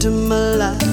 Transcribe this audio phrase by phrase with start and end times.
[0.00, 0.89] joy to my life.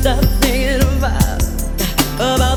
[0.00, 1.42] stop thinking about,
[2.14, 2.47] about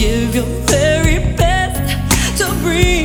[0.00, 2.99] give your very best to breathe.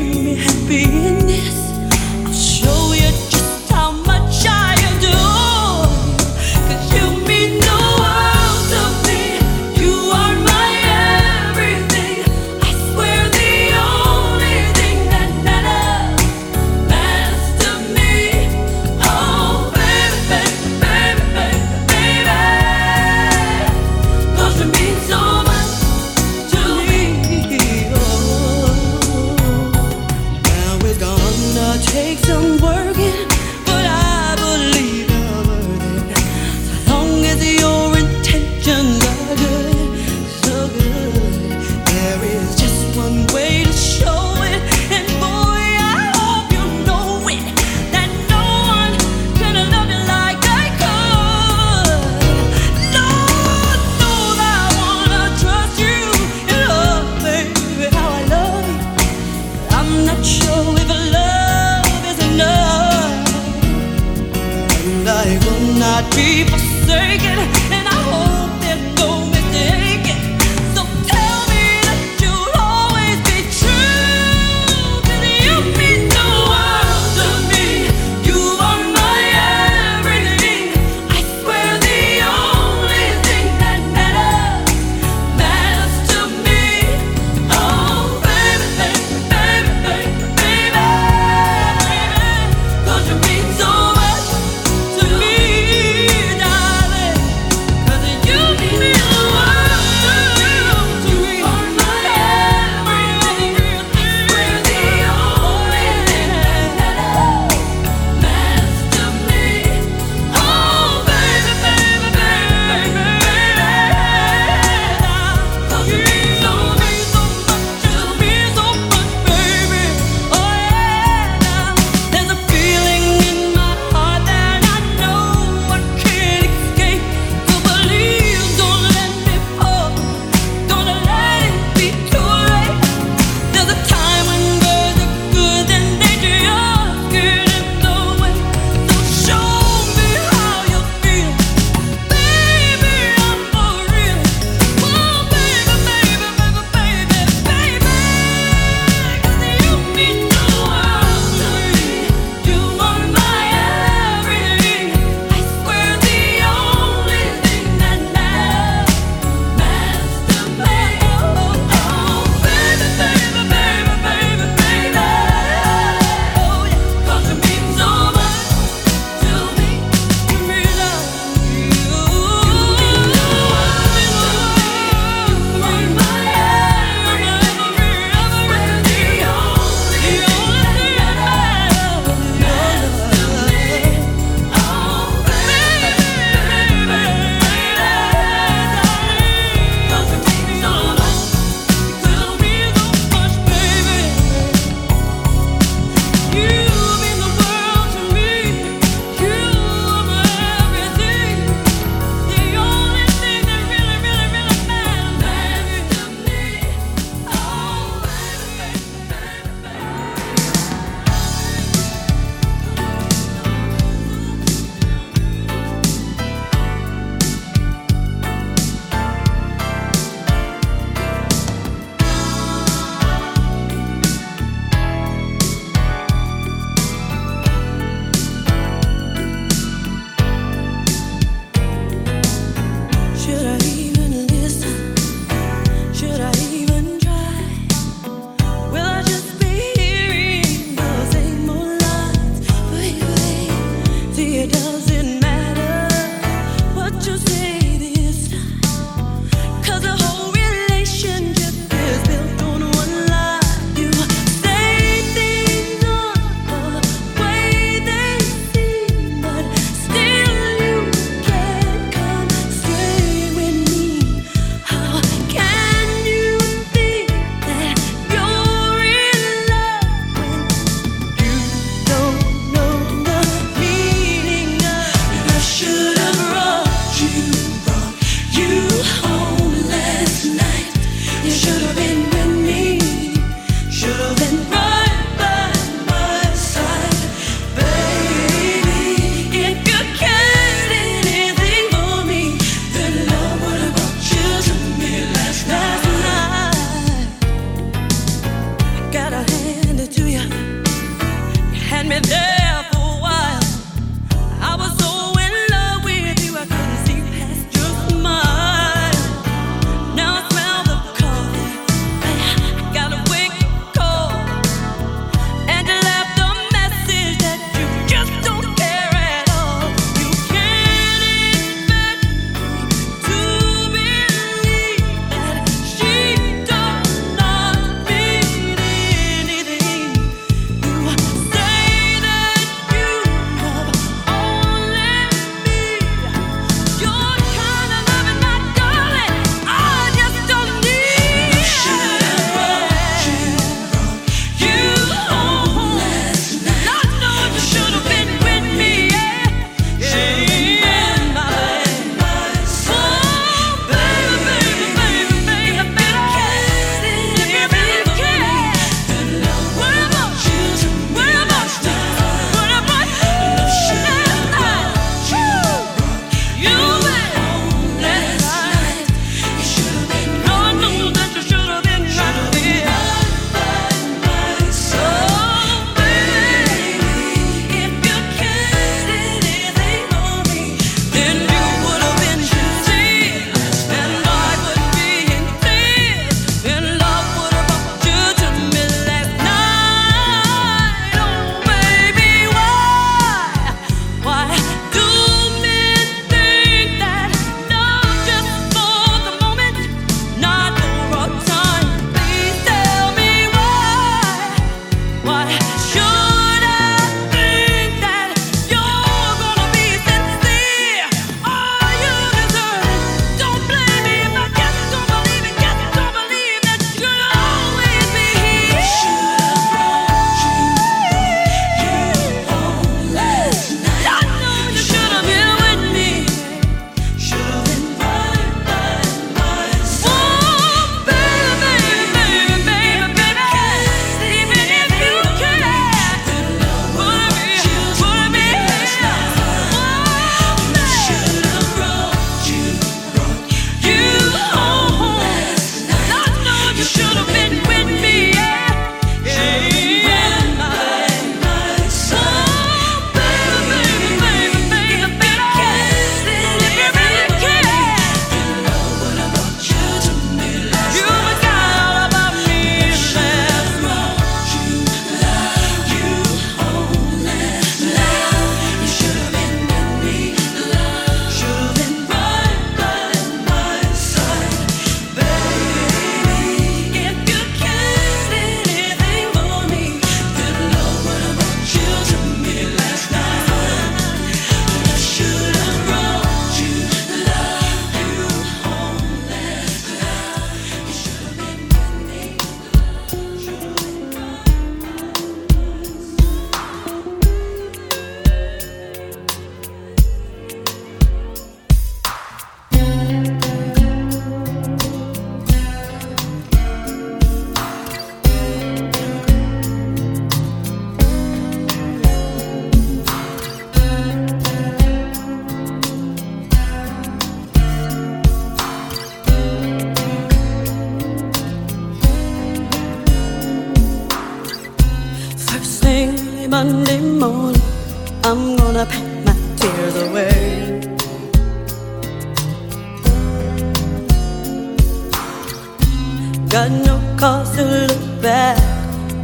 [536.35, 538.37] Got no cause to look back.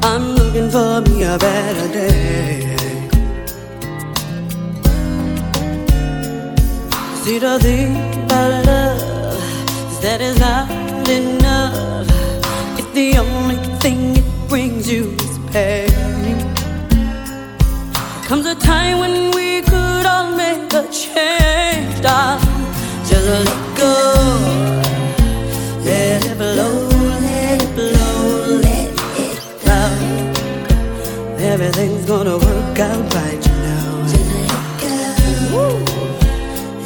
[0.04, 2.76] I'm looking for me a better day.
[7.24, 9.40] See the thing about love
[9.92, 10.70] is that it's not
[11.08, 12.06] enough.
[12.78, 16.38] If the only thing it brings you is pain.
[18.28, 22.66] Comes a time when we could all make a change, darling.
[23.08, 23.96] Just let go,
[25.86, 26.91] let it blow,
[31.64, 34.06] Everything's gonna work out right, you know.
[35.52, 35.66] Go.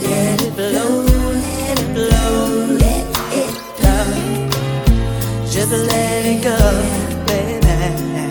[0.04, 1.06] Let it blow,
[1.46, 3.06] let it blow, let
[3.40, 4.08] it flow.
[5.50, 6.58] Just let it go,
[7.26, 8.28] baby.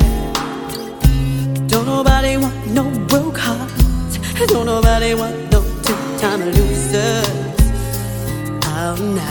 [1.67, 4.19] Don't nobody want no broke hearts.
[4.47, 7.27] Don't nobody want no two-time losers.
[8.67, 9.29] Oh no.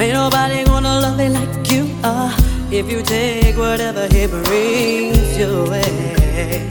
[0.00, 5.68] Ain't nobody gonna love you like you are if you take whatever he brings your
[5.68, 6.68] way.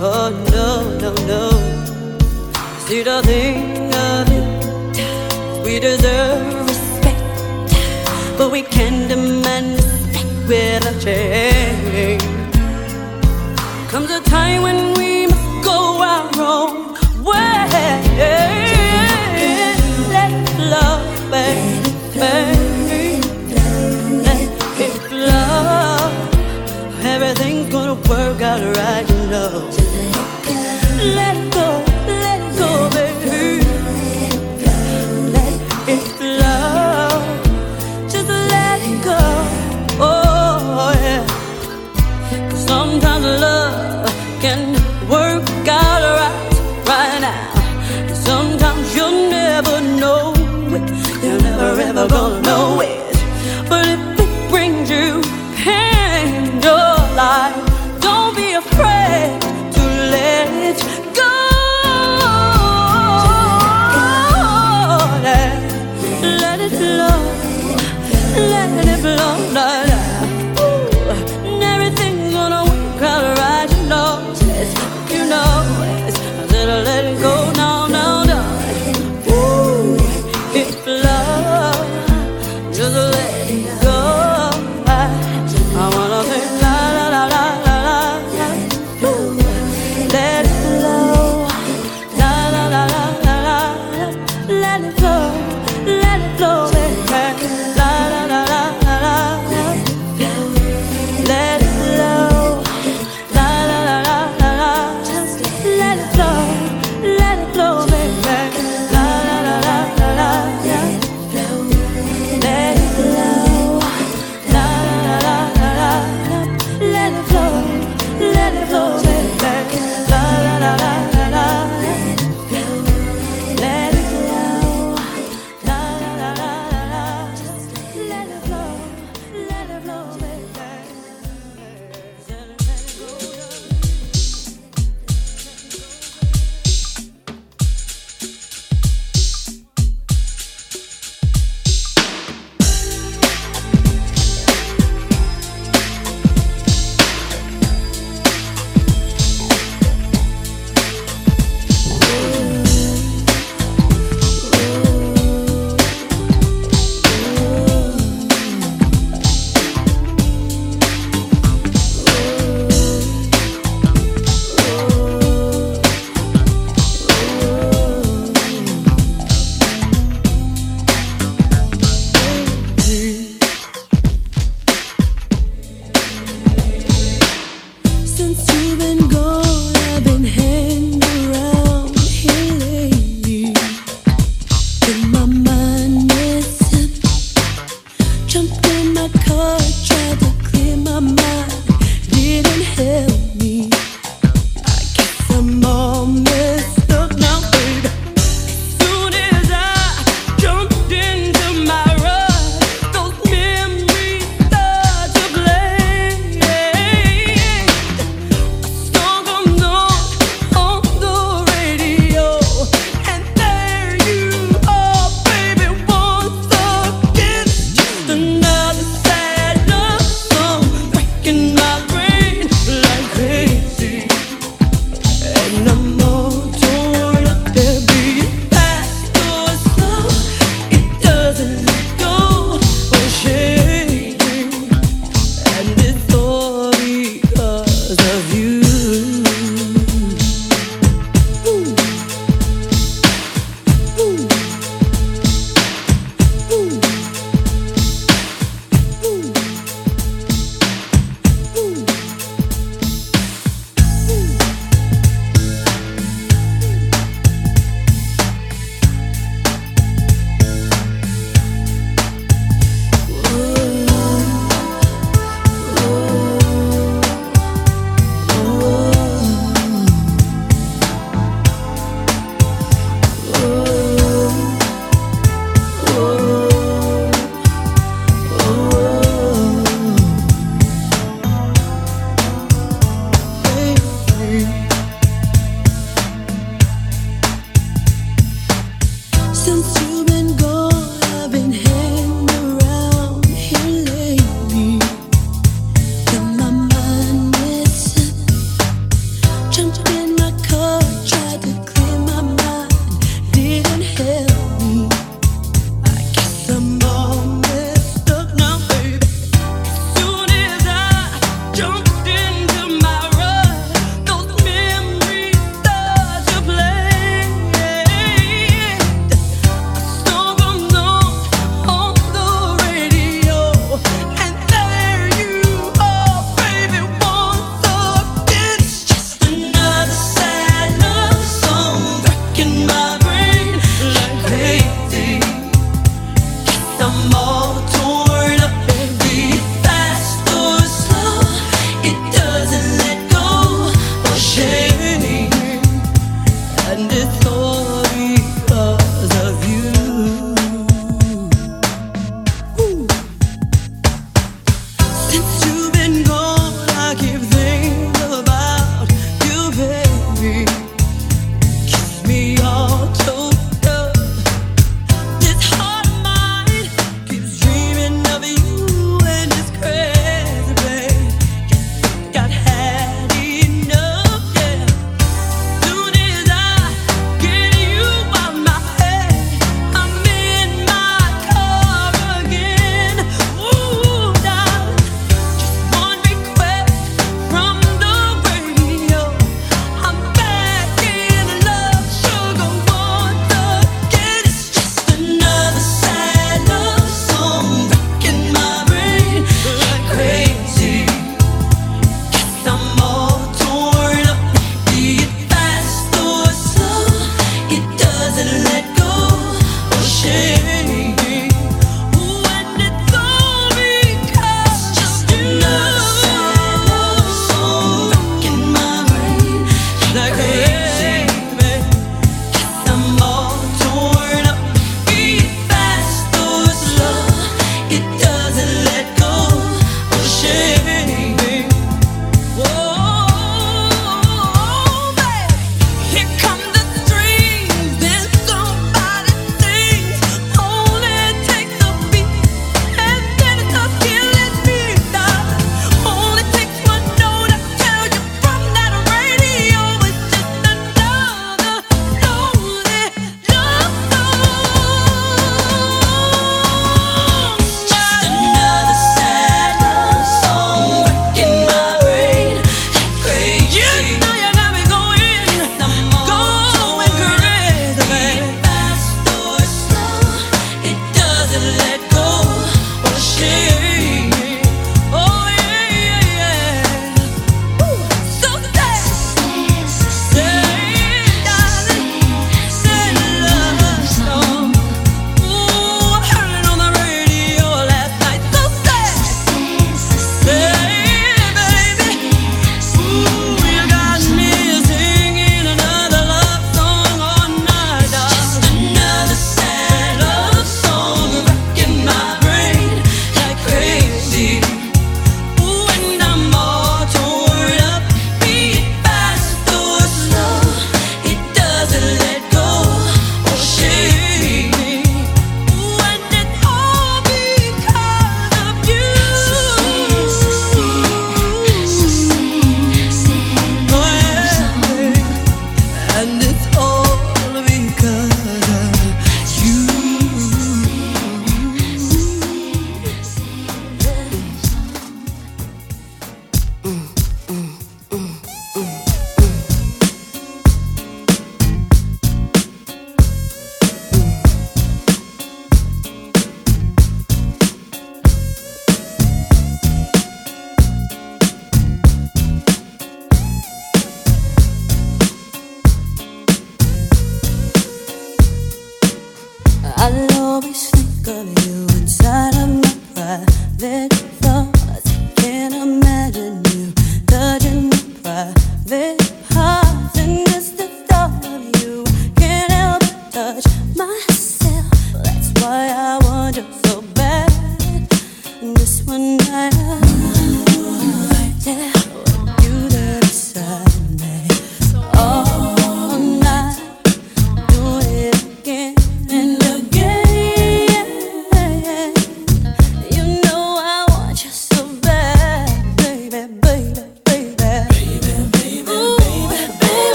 [0.00, 1.50] Oh no, no, no.
[2.86, 7.20] See the thing of it, we deserve respect,
[8.38, 12.22] but we can't demand respect without change.
[13.90, 17.68] Comes a time when we must go our own way.
[20.10, 22.57] Let love, baby, let
[28.08, 29.68] work out right, you know.
[31.14, 31.57] Let it go, let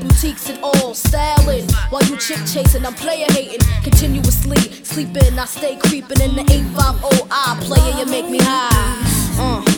[0.00, 1.68] boutiques and all, styling.
[1.90, 3.60] While you chick chasing, I'm player hating.
[3.82, 8.98] Continuously sleeping, I stay creeping in the 850 I player, you make me high.
[9.40, 9.77] Uh.